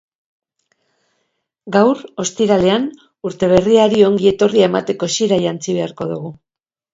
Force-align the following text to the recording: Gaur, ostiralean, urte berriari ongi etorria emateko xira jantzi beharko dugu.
Gaur, 1.75 2.01
ostiralean, 2.23 2.87
urte 3.31 3.51
berriari 3.53 4.01
ongi 4.09 4.31
etorria 4.33 4.71
emateko 4.71 5.11
xira 5.19 5.39
jantzi 5.45 5.77
beharko 5.79 6.11
dugu. 6.15 6.35